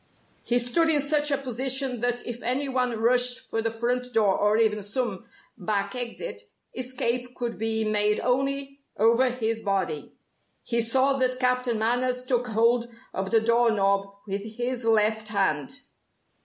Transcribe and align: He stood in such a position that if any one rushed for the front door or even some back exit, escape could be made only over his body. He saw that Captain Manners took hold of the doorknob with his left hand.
He 0.41 0.57
stood 0.57 0.89
in 0.89 0.99
such 1.01 1.29
a 1.29 1.37
position 1.37 1.99
that 1.99 2.25
if 2.25 2.41
any 2.41 2.67
one 2.67 2.99
rushed 2.99 3.39
for 3.39 3.61
the 3.61 3.69
front 3.69 4.11
door 4.13 4.35
or 4.35 4.57
even 4.57 4.81
some 4.81 5.27
back 5.59 5.93
exit, 5.95 6.41
escape 6.75 7.35
could 7.35 7.59
be 7.59 7.83
made 7.83 8.19
only 8.21 8.79
over 8.97 9.29
his 9.29 9.61
body. 9.61 10.11
He 10.63 10.81
saw 10.81 11.19
that 11.19 11.39
Captain 11.39 11.77
Manners 11.77 12.25
took 12.25 12.47
hold 12.47 12.87
of 13.13 13.29
the 13.29 13.41
doorknob 13.41 14.07
with 14.25 14.43
his 14.43 14.85
left 14.85 15.27
hand. 15.27 15.69